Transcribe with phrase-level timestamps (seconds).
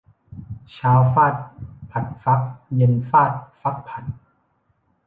[0.71, 1.35] เช้าฟาด
[1.91, 2.41] ผัดฟัก
[2.75, 4.03] เย็นฟาดฟักผัด